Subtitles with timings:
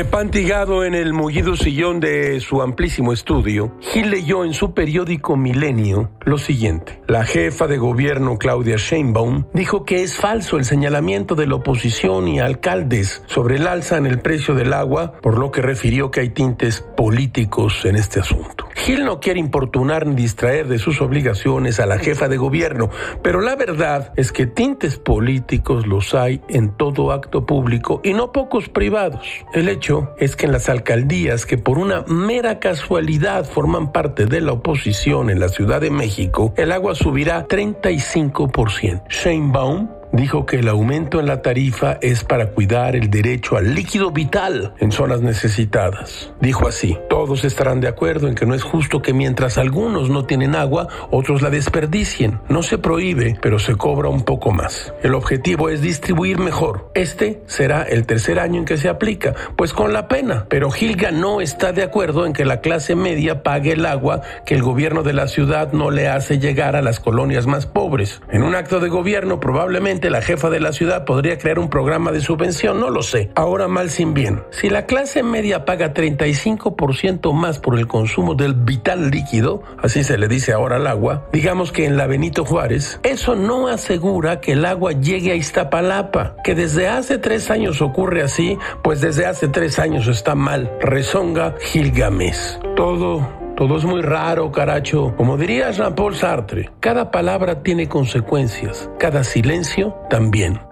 [0.00, 6.10] Apantigado en el mullido sillón de su amplísimo estudio, Gil leyó en su periódico Milenio
[6.22, 7.00] lo siguiente.
[7.06, 12.28] La jefa de gobierno Claudia Sheinbaum dijo que es falso el señalamiento de la oposición
[12.28, 16.20] y alcaldes sobre el alza en el precio del agua, por lo que refirió que
[16.20, 18.69] hay tintes políticos en este asunto.
[18.84, 22.88] Gil no quiere importunar ni distraer de sus obligaciones a la jefa de gobierno,
[23.22, 28.32] pero la verdad es que tintes políticos los hay en todo acto público y no
[28.32, 29.26] pocos privados.
[29.52, 34.40] El hecho es que en las alcaldías que por una mera casualidad forman parte de
[34.40, 39.02] la oposición en la Ciudad de México, el agua subirá 35%.
[39.08, 44.10] Sheinbaum dijo que el aumento en la tarifa es para cuidar el derecho al líquido
[44.10, 46.32] vital en zonas necesitadas.
[46.40, 50.24] Dijo así, todos estarán de acuerdo en que no es justo que mientras algunos no
[50.24, 52.40] tienen agua, otros la desperdicien.
[52.48, 54.92] No se prohíbe, pero se cobra un poco más.
[55.02, 56.90] El objetivo es distribuir mejor.
[56.94, 60.46] Este será el tercer año en que se aplica, pues con la pena.
[60.48, 64.54] Pero Gilga no está de acuerdo en que la clase media pague el agua que
[64.54, 68.20] el gobierno de la ciudad no le hace llegar a las colonias más pobres.
[68.30, 72.12] En un acto de gobierno probablemente la jefa de la ciudad podría crear un programa
[72.12, 73.30] de subvención, no lo sé.
[73.34, 74.42] Ahora mal sin bien.
[74.50, 80.16] Si la clase media paga 35% más por el consumo del vital líquido, así se
[80.16, 84.52] le dice ahora al agua, digamos que en la Benito Juárez, eso no asegura que
[84.52, 86.36] el agua llegue a Iztapalapa.
[86.44, 90.70] Que desde hace tres años ocurre así, pues desde hace tres años está mal.
[90.80, 92.58] Rezonga Gilgamesh.
[92.76, 95.14] Todo todo es muy raro, caracho.
[95.18, 100.69] Como diría Jean-Paul Sartre, cada palabra tiene consecuencias, cada silencio también.